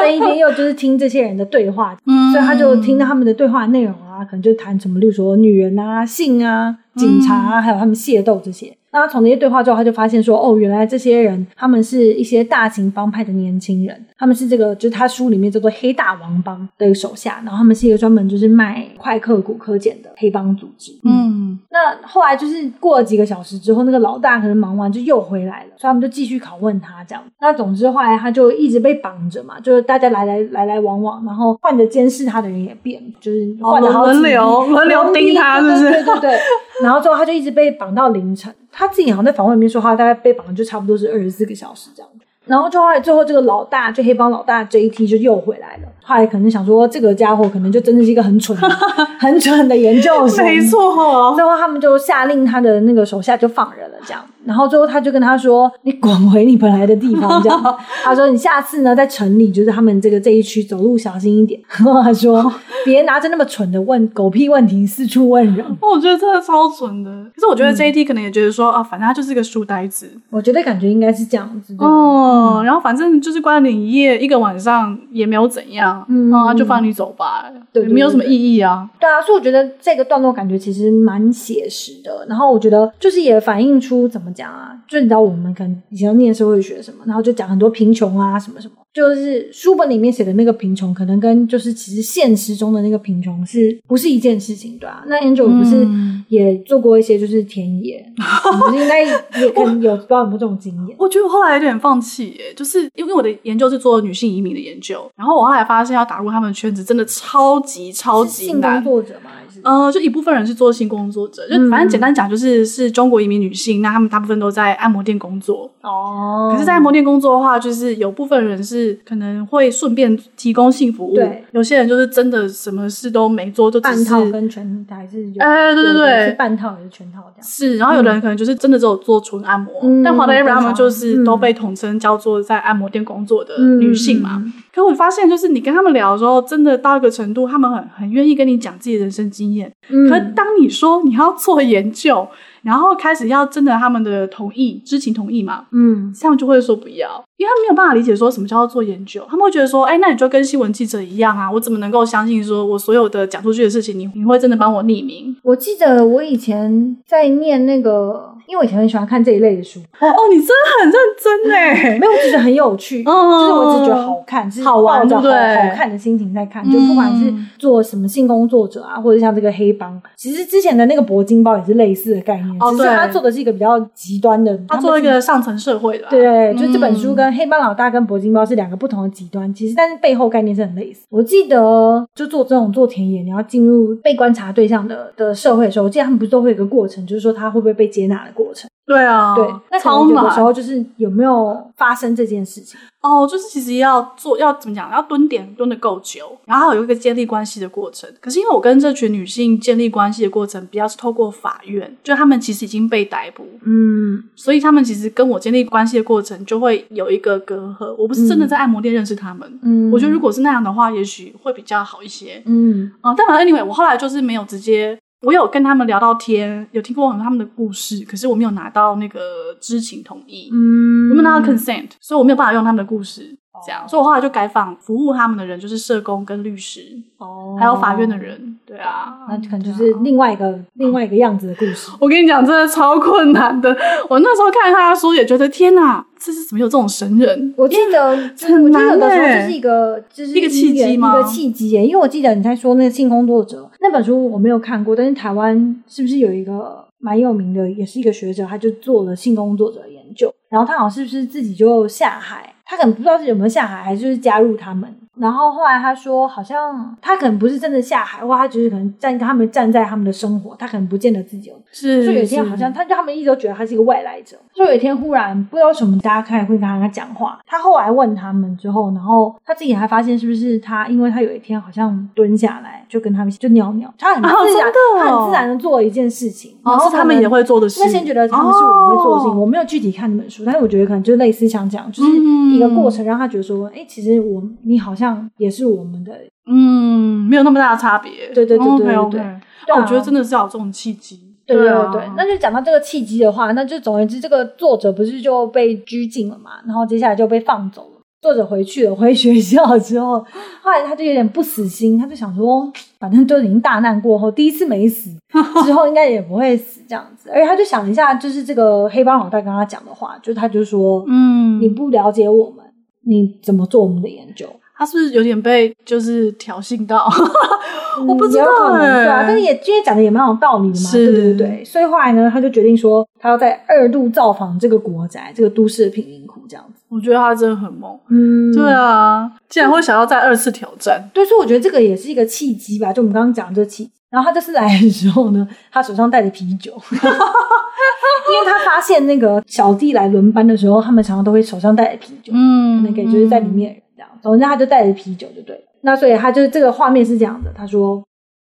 [0.01, 8.77] 但一边又就是听这些人的对话， 嗯，所以他就听到他们的对话内容啊，可能就谈什么，例如说女人啊、性啊、警察啊，嗯、还有他们械斗这些。
[8.93, 20.93] 那他从那些对话之后，他就发现说，哦，原来这些人他们是一些大型帮派的年轻人，他们是这个就是他书里面叫做黑大王帮的手下，然后他们是一个专门就是卖快克骨科碱的黑帮组织。
[21.05, 27.23] 嗯，嗯，那后来就是过了几个小时之后，那个老大可能忙完就又回来了，所以他们就继续拷问他这样。
[27.41, 35.91] 那总之后来他就一直被绑着嘛，就是大家来来来来往往，然后换着监视他的人也变，就是换了好轮流轮流盯他，是不是？
[35.91, 36.41] 对对对对。
[36.83, 38.55] 然后之后他就一直被绑到凌晨。
[38.79, 42.13] 他自己好像在访问里面说，他大概被绑就差不多是二十四个小时这样。
[42.45, 45.89] 然后就后来最后这个老大，这黑帮老大 JT 就又回来了。
[46.09, 48.57] 后来可能想说，这个家伙可能就真的是一个很蠢、
[49.19, 50.45] 很蠢的研究生。
[50.45, 51.35] 没错哦。
[51.35, 54.23] 最后他们就下令他的那个手下就放人了，这样。
[54.45, 61.61] 然后最后他就跟他说：“你滚回你本来的地方。”这样， 他说：“你下次呢，在城里，就是他们这个这一区走路小心一点。
[61.85, 62.53] ”然后他说
[62.87, 67.11] ：“别拿着那么蠢的问狗屁问题四处问人。”我觉得真的超蠢的。
[67.35, 70.09] 可是我觉得 JT 可能也觉得说、嗯、啊，反正他就是个书呆子。
[70.31, 71.75] 我觉得感觉应该是这样子。
[71.81, 78.89] 哦、嗯，然后反正就是关了你一夜一个晚上也没有怎样，嗯，啊就放你走吧，对，没有什么意义啊。
[78.99, 82.27] 对啊，所以我觉得这个段落感觉其实蛮写实的。
[82.29, 95.05] 然后我觉得就是也反映出怎么讲啊，就你知道我们可能以前念社会学什么，然后就讲很多贫穷啊什么什么，就是书本里面写的那个贫穷，可能跟就是其实现实中的那个贫穷是不是一件事情，对啊。
[95.07, 95.87] 那 Angel 不是
[96.29, 100.97] 也做过一些就是田野， 嗯、不是应该也可能有不知道有没有这种经验？
[100.99, 108.77] 我觉得我后来有点放弃耶，就是因为我的研究是做女性移民的研究，然后我后来发现要打入他们的圈子真的超级超级难。
[108.77, 109.21] 性工作者
[109.61, 109.85] 吗？
[109.85, 115.71] 呃，就一部分人是做性工作者，就反正简单讲，就是是中国移民女性，那他们大部分都在按摩店工作。
[115.83, 127.43] 哦，可是，在按摩店工作的话，就是有部分人是可能会顺便提供性服务，对，有些人就是真的什么事都没做，就半套跟全还是哎，对对对，是半套还是全套这样？
[127.43, 134.43] 是，然后有的人可能就是真的只有做纯按摩，但 whatever 他们就是都被统称叫做在按摩店工作的女性嘛。
[134.77, 139.73] 可我发现，就是你跟他们聊的时候，真的到一个程度，他们很很愿意跟你讲自己的人生经验。
[139.89, 142.29] 嗯，可当你说你要做研究，
[142.67, 147.25] 然后开始要征得他们的同意、知情同意嘛，嗯，这样就会说不要。
[147.37, 155.37] 因为他们没有办法理解说什么叫做做研究，他们会觉得说，哎，那你就跟新闻记者一样啊，我怎么能够相信说我所有的讲出去的事情，你你会真的帮我匿名？
[155.45, 159.79] 我记得我以前在念那个，因为我以前很喜欢看这一类的书。
[160.01, 166.65] 哦，哦你真的很认真哎，没有，我只是很有趣， 哦、就是我只觉得好看，是好玩的，好好看的心情在看。
[166.71, 176.07] 就不管是做什么性工作者啊，或者像这个黑帮，其实之前的那个铂金包也是类似的概念，哦、只是他做的是一个比较极端的，他做一个上层社会的。
[176.09, 177.27] 对，就这本书跟。
[177.37, 181.05] 黑帮老大跟铂金包是两个不同的极端，其实但是背后概念是很类似。
[181.11, 188.71] 我记得就做这种做田野，你要进入被观察对象的的社会的时候，我记得他们不是都会有一个过程，就是说他会不会被接纳的过程。
[188.87, 192.79] 对啊，对，那可能有的时候就是有没有发生这件事情。
[193.07, 198.13] 哦，就是其实要做要怎么讲，要蹲点蹲的够久，然后还有一个建立关系的过程。
[198.21, 207.95] 可是因为我跟这群女性建立关系的过程，比较是透过法院，就他们其实已经被逮捕，嗯，所以他们其实跟我建立关系的过程就会有一个隔阂。
[207.97, 214.99] 我不是真的在按摩店认识他们，嗯，我觉得如果是那样的话，也许会比较好一些，嗯，啊、呃，但反正 anyway，我后来就是没有直接。
[215.27, 219.21] 我有跟他们聊到天，有听过很多他们的故事，可是我没有拿到那个
[219.61, 223.37] 知情同意，嗯，我没有拿到 consent，所以我没有办法用他们的故事。
[223.65, 226.81] 这样，所以我后来就改访服务他们的人，就是社工跟律师，
[227.19, 231.91] 哦，还有法院的人，对啊，那可能就是另外一个、啊、另外一个样子的故事。
[232.01, 233.71] 我跟你讲，真的超困难的。
[234.09, 237.55] 我那时候看他的书，也觉得天哪，这是怎么有这种神人？
[237.57, 241.19] 我记得，我记得的时候就是一个，就是一个契机吗？
[241.19, 241.87] 一个契机耶。
[241.87, 252.53] 因为我记得你在说那个性工作者那本书，我没有看过，但是台湾是不是有一个蛮有名的，也是一个学者，他就做了性工作者的研究，然后他好像是不是自己就下海？
[252.67, 254.95] 他可能不知道是有没有下海，还是就是加入他们。
[255.19, 261.55] 然后后来他说，好像他可能不是真的下海，或他只是可能站他们站在他们的生活，他可能不见得自己有。
[261.73, 264.37] 是，所以有一天好像他就他们一直都觉得他是一个外来者。
[264.55, 267.39] 所以有一天忽然不知道为什么，大家开始会跟他讲话。
[267.47, 276.57] 他后来问他们之后，然后他自己还发现是不是他，因为他有一天好像蹲下来就跟他们就尿尿，他很自然，哦哦、他很自然的做了一件事情。
[276.65, 277.81] 然后他们也会做的事。
[277.81, 282.11] 那先觉得他们是我们会做的事情，哦、我没有具体看那本书，但是我觉得可能就类似像这样，就是
[282.55, 285.06] 一个过程，让他觉得说，哎、嗯，其实我你好像
[285.39, 285.83] 也是我。
[285.83, 286.13] 们的
[286.47, 288.11] 嗯，没有那么大的差别。
[288.35, 289.21] 对对对对对对。
[289.69, 289.81] 那、okay, okay.
[289.81, 291.21] 我觉得真的是要有这种契机。
[291.47, 296.53] 对对对，对，对，那就讲到这个契机的话，那就总而言之，这个作者不是就被拘禁了嘛？
[296.67, 298.01] 然后接下来就被放走了。
[298.21, 300.19] 作者回去了，回学校之后，
[300.61, 305.11] 后来他就有点不死心，他就想说，反正都已经大难过后，第一次没死，
[305.65, 307.31] 之后应该也不会死这样子。
[307.31, 312.65] 而且他就想一下，就是这个黑帮老大跟他讲的话，就他就说，嗯，你不了解我们，
[313.07, 314.47] 你怎么做我们的研究？
[314.77, 317.09] 他是不是有点被就是挑衅到？
[318.07, 321.65] 我不知道哎、欸嗯，对啊，但是也今天讲的也蛮有道理的嘛，对对对。
[321.65, 326.83] 所以后来呢，他就决定说，他要在二度造访这个国宅，这个都市的贫民窟这样子。
[326.91, 331.09] 我觉得他真的很猛，嗯，对啊，竟然会想要再二次挑战。
[331.15, 333.91] 对，所以我觉得这个也是一个契机吧，就我们刚刚讲的这个契机。
[334.11, 343.83] 然后他这次来的时候呢，他手上带着啤酒， 因为他发现那个小弟来轮班的时候，他们常常都会手上带着啤酒，嗯，可能给就是在里面。
[344.23, 345.65] 总之，他就带着啤酒，就对。
[345.83, 347.53] 那所以他就这个画面是这样的。
[347.53, 348.03] 他说：“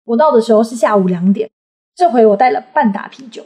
[0.06, 1.50] 我到的时候是下午两点，
[1.96, 3.46] 这回我带了半打啤酒。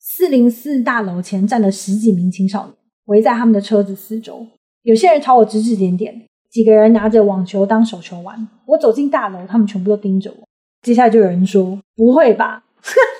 [0.00, 2.74] 四零四大楼前站了十几名青少年，
[3.06, 4.46] 围在他们的车子四周。
[4.82, 8.48] 有些人朝我指指点点，几个人拿着网球当手球玩。
[8.66, 10.46] 我走进大楼，他们全部都盯着我。
[10.82, 12.64] 接下来就有人说：‘不会吧？’”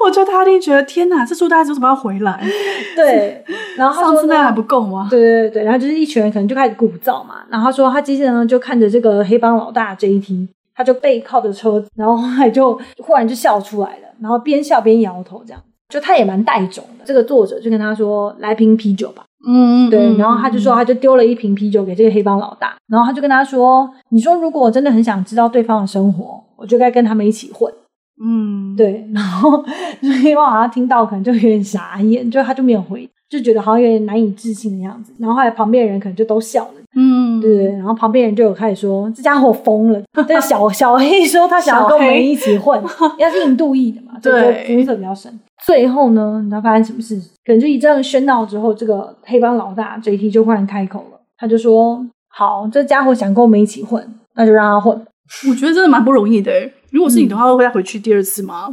[0.00, 2.40] 我觉得他一定觉得天哪，这书大家为什么要回来？
[2.94, 3.44] 对，
[3.76, 5.08] 然后他说上次那还不够吗？
[5.10, 7.36] 对对对，然后就是一群人可能就开始鼓噪嘛。
[7.48, 17.04] 然后他说他接着呢就看着这个黑帮老大 JT，他就背靠着车子，然后后来就忽然就笑出来了，然后边笑边摇头，这样就他也蛮带种的。
[17.04, 27.72] 这个作者就跟他说：“来瓶啤酒吧。”嗯，对，然后他就说他就丢了一瓶啤酒给这个黑帮老大，然后他就跟他说：“你说如果我真的很想知道对方的生活，我就该跟他们一起混。”
[28.24, 29.62] 嗯，对， 然后
[30.00, 35.12] 所以我好像听到可能就有点傻眼，就他就没有回，就觉得好像有点难以置信的样子。
[35.18, 37.72] 然后后来旁边的人可能就都笑了，嗯，对对。
[37.72, 40.00] 然后旁边人就有开始说这家伙疯了。
[40.28, 42.82] 但小小黑说他想要跟我们一起混，
[43.18, 45.38] 因为是印度裔的嘛，对，肤色比较深。
[45.64, 47.18] 最后呢，你知道发生什么事？
[47.44, 54.96] 可能就一阵喧闹之后，这个黑帮老大 JT 就忽然开口了，他就说：“好，这家伙想跟我们一起混，那就让他混。”
[55.50, 56.52] 我觉得真的蛮不容易的。
[56.96, 58.66] 如果是你的话，会再回去第二次吗？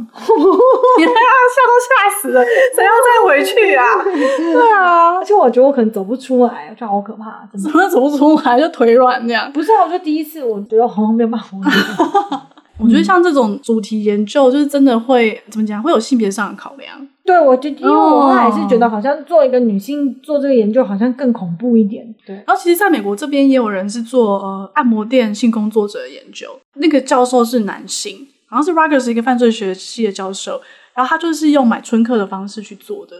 [0.98, 1.20] 你看他
[1.54, 2.42] 吓都吓死了，
[2.74, 3.84] 谁要再回去啊？
[4.02, 9.52] 对啊，而且我觉得我可能走不出来，我觉得好可怕，怎么 走不出来就腿软那样？
[9.52, 12.48] 不是啊，我觉得第一次我觉得好像没有办法。
[12.78, 17.06] 我觉得像这种主题研究，就是真的会怎么讲，会有性别上的考量。
[17.24, 22.04] 对，我就因为我还是觉得好像做一个女性做这个研究好像更恐怖一点。
[22.26, 30.60] 对，然后其实在美国这边也有人是做呃按摩店性工作者的研究，那个教授是男性，好像是 Ruggers 一个犯罪学系的教授，
[30.94, 33.16] 然后他就是用买春课的方式去做的。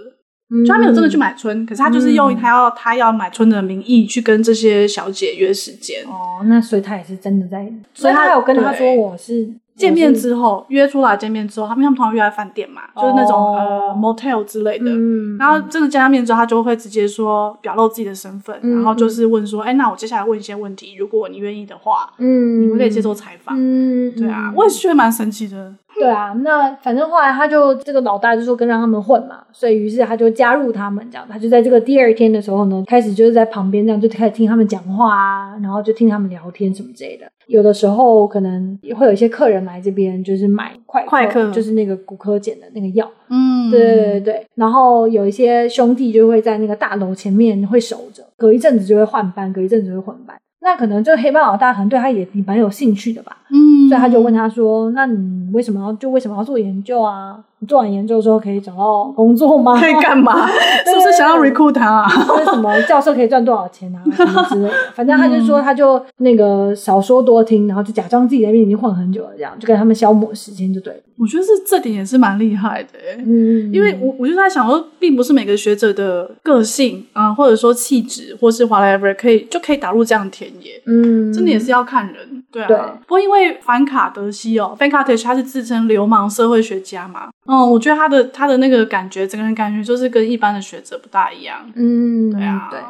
[0.67, 6.05] 就他没有真的去买春，可是他就是用他要、嗯、他要买春的名义去跟这些小姐约时间。
[6.05, 14.85] 哦，那所以他也是真的在，所以他有跟他说我是见面之后约出来见面之后，他们他们通常约在饭店嘛，就是那种、哦、呃 motel 之类的。
[14.91, 23.57] 嗯、然后真的见到面之后，他就会直接说表露自己的身份，嗯、然后就是问说，哎，那我接下来问一些问题，如果你愿意的话，嗯，你们可以接受采访。
[23.59, 25.75] 嗯，对啊，我也是觉得蛮神奇的。
[26.01, 37.27] 对啊，那反正后来他就这个老大就说跟让他们混嘛，所以于是他就加入他们这样，他就在这个第二天的时候呢，开始就是在旁边这样就开始听他们讲话啊，然后就听他们聊天什么之类的。
[37.47, 43.09] 有的时候可能也会有一些客人来这边，就是买快快克，就是那个骨科碱的那个药。
[43.29, 44.47] 嗯，对对对对。
[44.55, 50.35] 然后有一些兄弟就会在那个大楼前面会守着，隔一阵子就会换班，隔一阵子就会换班。
[50.63, 53.37] 那可能这个黑帮老大可能对他也蛮有兴趣的吧。
[53.55, 59.81] 嗯，所以他就问他说：“那你为什么要就为什么要做研究啊？”你做完研究之后可以找到工作吗？
[59.81, 60.47] 可以干嘛？
[60.85, 62.07] 是不是想要 recruit 他啊？
[62.37, 64.03] 为什么教授可以赚多少钱啊？
[64.13, 64.75] 什么之类的。
[64.95, 71.01] 反正他就说，他就那个少说多听，然后就假装自己在那边已经混很久了，这样就跟他们消磨时间就对了。
[71.17, 82.67] 我觉得是这点也是蛮厉害的，嗯，因为我我就在想说，并不是每个学者的个性啊、呃，或者说气质，或是 whatever 可以就可以打入这样的田野，嗯，真的也是要看人，对啊。
[82.67, 82.77] 对
[83.07, 87.29] 不过因为凡卡德西哦 f a n k a t e s h 他是自称流氓社会学家嘛。
[87.47, 91.71] 嗯，我觉得他的他的那个感觉，整个人感觉就是跟一般的学者不大一样。
[91.75, 92.81] 嗯，对啊，对，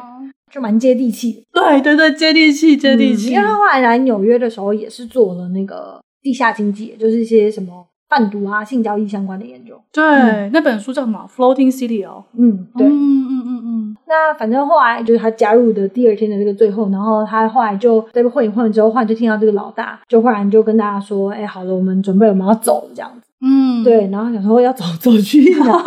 [0.51, 1.43] 就蛮接地气。
[1.51, 3.31] 对对对，接地气，接地气。
[3.31, 7.85] 因为他后来来纽约的时候，也是做了那个地下经济，就是一些什么
[8.15, 9.75] 贩毒啊、性交易相关的研究。
[9.91, 12.23] 对，嗯、那本书叫什么？Floating City 哦。
[12.37, 13.97] 嗯，对，嗯嗯嗯嗯。
[14.07, 23.27] 那反正后来就是他加入的第二天的这个最后，然后他后来就在混一混之后，忽然就听到这个老大就忽然就跟大家说：“哎，好了，我们准备我们要走了。”这样子。
[23.41, 25.43] 嗯，对，然后想说要走走去，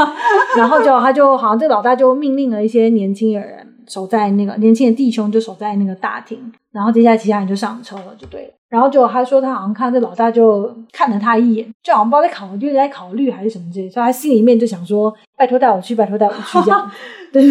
[0.56, 6.38] 然后就他就好像这个老大就命令了一些年轻的人守在那个年轻的弟兄就守在那个大厅，
[6.72, 8.52] 然后接下来其他人就上车了，就对了。
[8.68, 16.90] 然后就他说他好像看这老大就看了他一眼，就好像不知道在考虑在考虑还是什么之类，所以他心里面就想说拜托带我去，拜托带我去这样。
[17.32, 17.42] 对，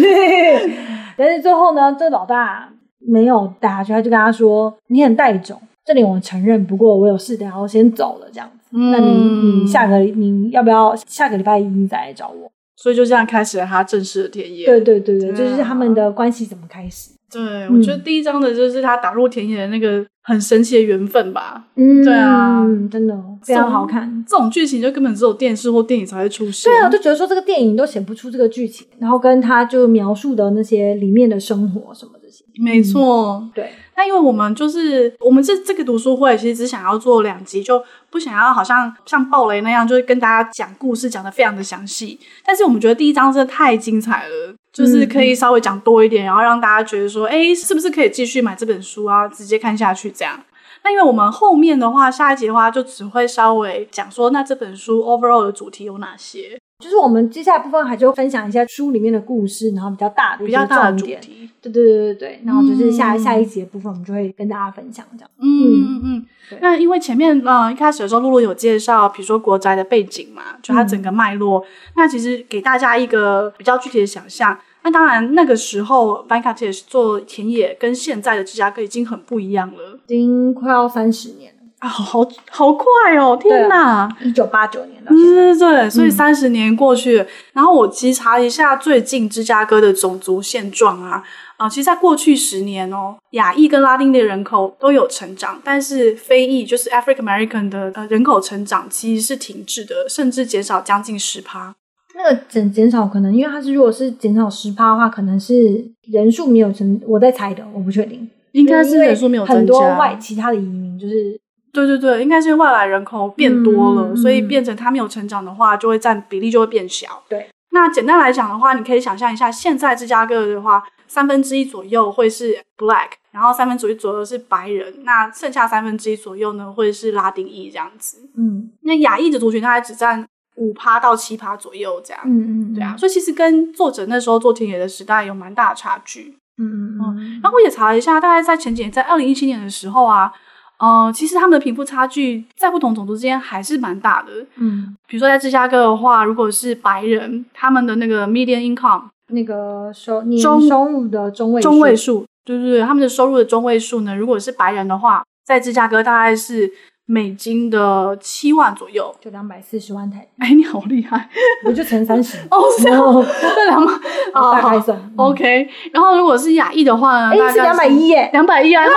[1.16, 8.48] 但是最后呢，这老大没有带他去，他就跟他说你很带种，这里我承认，不过我有事，得要先走了这样。
[8.70, 12.48] 嗯、那你你下个你要不要下个礼拜一你再来找我？
[12.80, 14.64] 所以就这样开始了他正式的田野。
[14.64, 17.10] 对对对对，对啊、就是他们的关系怎么开始？
[17.28, 21.66] 对，嗯、我觉得第一章的就是他打入田野的那个很神奇的缘分吧。
[21.74, 24.24] 嗯，对啊，真的非常好看。
[24.26, 26.72] 这种剧情就根本只有电视或电影才会出现。
[26.72, 32.12] 对啊，我就觉得说这个电影都写不出这个剧情，然后跟他就描述的那些里面的生活什么。
[32.58, 33.72] 没错，嗯、对。
[33.96, 42.18] 那因为我们就是我们这这个读书会，其实只想要做两集，就不想要好像像爆雷那样，就是跟大家讲故事讲得非常的详细。
[42.44, 50.40] 但是我们觉得第一章真的太精彩了，就是可以稍微讲多一点，然后让大家觉得说，哎，是不是可以继续买这本书啊，直接看下去这样。
[50.84, 56.56] 那因为我们后面的话，下一集的话就只会稍微讲说，那这本书 overall 的主题有哪些？
[56.82, 61.50] 就是我们接下来部分还就分享一下书里面的故事，然后比较大的比较大的主题。
[61.60, 65.30] 对对对对对，然后就是下、嗯、下一集的部分，我们就会跟大家分享这样。
[65.38, 66.26] 嗯嗯嗯
[66.60, 71.64] 那因为前面呃一开始的时候，露露有介绍，比如说国宅的背景嘛，就它整个脉络，嗯、
[71.96, 74.56] 那其实给大家一个比较具体的想象。
[74.84, 81.52] 那当然那个时候，Venkatesh 做田野跟现在的芝加哥已经很不一样了，已经快要三十年。
[81.80, 82.84] 啊，好好快
[83.16, 83.38] 哦！
[83.40, 87.22] 天哪，一九八九年的，对对对，所以三十年过去了。
[87.22, 91.22] 嗯、然后我其实查了一下最近芝加哥的种族现状啊，
[91.56, 101.76] 啊、呃，其实在过去十年哦，亚裔跟拉丁的人口都有成长，但是非裔就是 African American 的呃人口成长其实是停滞的，甚至减少将近十趴。
[102.16, 111.40] 那个减减少可能，因为它是如果是减少十趴的话，可能是人数没有增，我在猜的，我不确定，应该是人数没有增加，很多外其他的移民就是。
[111.72, 117.22] 对对对，应该是外来人口变多了，嗯、所以变成他没有成长的话，就会占比例就会变小。
[117.28, 128.28] 对，那简单来讲的话，你可以想象一下，现在芝加哥的话，三分之一左右会是 Black，然后三分之一左右是白人，那剩下三分之一左右呢会是拉丁裔这样子。
[128.36, 132.22] 嗯，那亚裔的族群大概只占五趴到七趴左右这样。
[132.24, 136.36] 嗯嗯，对啊，所以其实跟作者那时候做田野的时代有蛮大的差距。
[136.56, 140.32] 嗯嗯嗯，然后我也查了一下，大概在前几年，在二零一七年的时候啊。
[140.78, 144.32] 呃，其实他们的贫富差距在不同种族之间还是蛮大的。
[144.56, 156.72] 嗯，比如说在芝加哥的话，如果是白人，他们的那个 median income 那个收年收入的中位中位数，对对对，他们的收入的中位数呢，如果是白人的话，在芝加哥大概是
[157.10, 160.28] 美金的七万左右，就两百四十万台。
[160.38, 161.26] 哎，你好厉害！
[161.64, 163.00] 我就乘三十 哦，是这样，
[163.56, 163.92] 这两百，
[164.34, 165.66] 大概算 OK。
[165.90, 167.30] 然后如果是亚裔的话呢？
[167.30, 168.90] 哎，是两百一耶，两百一啊，还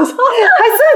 [0.00, 0.14] 是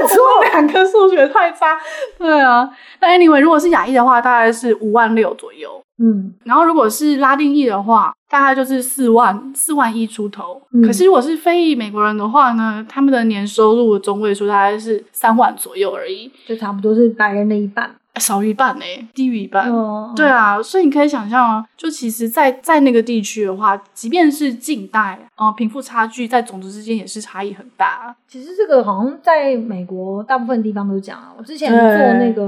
[0.01, 1.77] 很错，两个数学太差。
[2.17, 2.67] 对啊，
[2.99, 5.79] 那 anyway，如果是亚裔的话，大概是五万六左右。
[6.03, 10.61] 嗯，然后如果是拉丁裔的话，大概就是四万四万一出头。
[10.73, 17.95] 嗯、可是如果是非裔美国人的话呢，他们的年收入的中位数大概是三万左右而已，就差不多是白人的一半。
[18.19, 18.83] 少于一半呢，
[19.13, 19.71] 低于一半。
[19.71, 28.15] 哦、对啊，所以你可以想象啊，就其实在，在在那个地区的话，即便是近代啊，贫富差距在种族之间也是差异很大。
[28.27, 31.33] 其实这个好像在美国大部分地方都讲啊。
[31.37, 32.45] 我之前做那个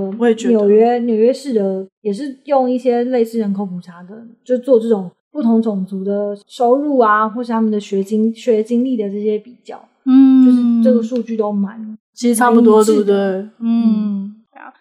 [0.47, 9.84] 纽约纽约市的，也是用一些类似人口普查的，就做这种不同种族的收入啊，或是他们的学经学经历的这些比较。
[10.05, 13.16] 嗯，就是这个数据都蛮，其实差不多，对不对？
[13.16, 13.49] 嗯。
[13.59, 14.34] 嗯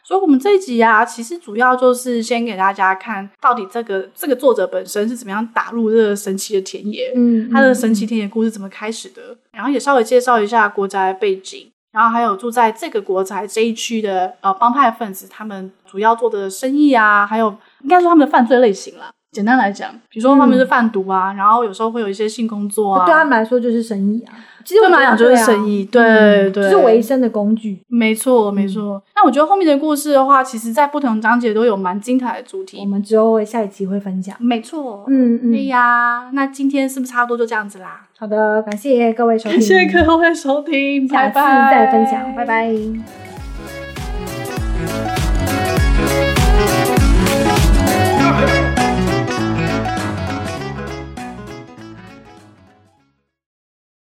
[0.06, 19.10] 所以，我们这一集啊，其实主要就是先给大家看到底这个这个作者本身是怎么样打入这个神奇的田野，嗯，他的神奇田野故事怎么开始的，然后也稍微介绍一下国宅的背景，然后还有住在这个国宅这一区的呃帮派分子，他们主要做的生意啊，还有应该说他们的犯罪类型啦。
[19.34, 24.32] 简单来讲，比如说他们是贩毒啊，嗯、然后有时候会有一些性工作啊，对他们来说就是生意啊。
[24.64, 27.82] 其实对他们来讲就是生意，对、啊、对，对就是维生的工具。
[27.86, 28.94] 没错没错。
[28.94, 32.78] 嗯、那我觉得后面的故事的话，其实在不同章节都有蛮精彩的主题。
[32.80, 34.34] 我们之后会下一集会分享。
[34.38, 35.52] 没错，嗯嗯。
[35.52, 38.06] 对呀，那今天是不是差不多就这样子啦？
[38.18, 42.34] 好的，感谢各位收听，感谢各位收听，下次再分享。
[42.34, 43.23] 拜拜。